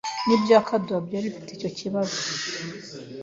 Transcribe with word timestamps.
n’ibya 0.25 0.57
Kaduha 0.67 0.99
bari 1.11 1.27
bafite 1.33 1.49
icyo 1.55 1.69
kibazo 1.79 2.17